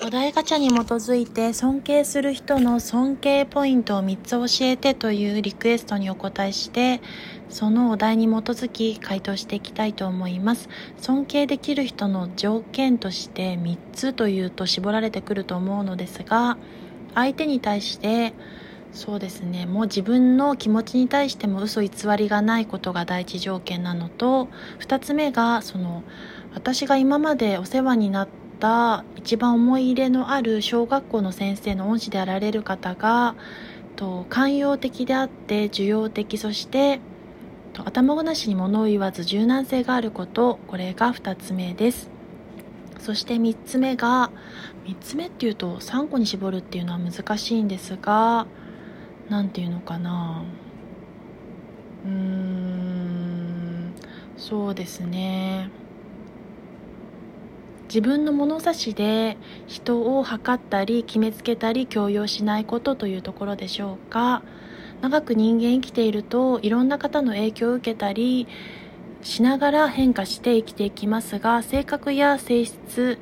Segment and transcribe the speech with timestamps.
[0.00, 7.00] お題ガチャに基づいて尊敬する人の尊敬ポイントを3つ教えてというリクエストにお答えして
[7.50, 10.68] そのお題に基づき回答していきたいと思います。
[10.96, 16.56] 尊敬できる人の条件として3つというと絞られてくると思うのですが
[17.14, 18.32] 相手に対して
[18.92, 24.48] そうですねもう自分の気持ちに対しても嘘偽りがないことが第一条件なのと
[24.80, 26.02] 2つ目がその
[26.54, 28.41] 私が今までお世話になった
[29.16, 33.34] 一番思い入れのある小学校の先生の恩師であられる方が
[33.96, 37.00] と寛容的であって受容的そして
[37.72, 42.08] と頭ごなしに物を言わず柔軟性があることこれが2つ目です。
[43.00, 44.30] そして3つ目が
[44.84, 48.46] 3つ目っていうと3個に絞るっていうのは難しいんですが
[49.28, 50.44] 何て言うのかな。
[52.04, 53.92] うーん
[54.36, 55.70] そうですね。
[57.92, 64.42] 自分の物差しで人を測ったり決めつけたり強要しないことというところでしょうか。
[65.02, 68.48] 長く人間生きているといろんな方の影響を受けたり
[69.20, 73.18] しながら変化して生きていきますが性格や性質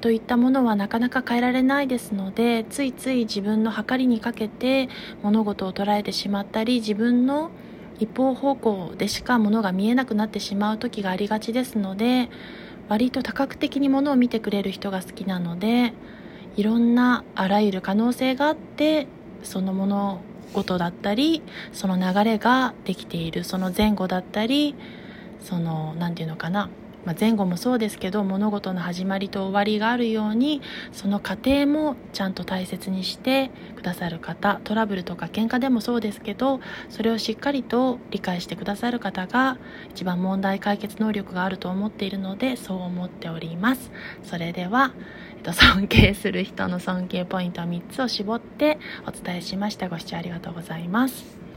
[0.00, 4.88] といったものはなかなか変えられないですのでついつい自分の計りにかけて
[5.22, 7.50] 物事を捉えてしまったり自分の
[8.00, 12.30] 一方方向でしか物が見えなくなってしまう時がありがちですので
[12.88, 15.92] 割と多角的にものを見てくれる人が好きなので
[16.56, 19.06] いろんなあらゆる可能性があって
[19.42, 20.20] そのもの
[20.52, 24.74] ごとだったりその流れができているその前後だったり
[25.40, 26.68] その何て言うのかな。
[27.04, 30.60] まあ、前後もそうですけど物事の始まりと終わりがあるように
[30.92, 39.58] その過程もちゃんと大切にしてくださる方トラブルとか喧嘩でもそうですけどそれをしっかりと理解してくださる方が
[39.90, 43.90] 一番問題解決能力があると思っているのでそう思っております。
[44.22, 44.92] それでは、
[45.36, 49.88] えっと、尊敬する人の尊敬ポイント3つを絞ってお伝えしました。
[49.88, 51.47] ご視聴ありがとうございます。